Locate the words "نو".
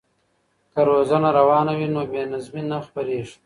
1.93-2.01